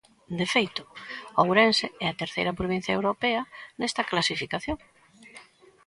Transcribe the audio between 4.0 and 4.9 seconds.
clasificación.